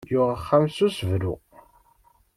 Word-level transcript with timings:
Yuɣ 0.11 0.29
axxam 0.35 0.65
s 0.75 0.77
usebru. 0.85 1.33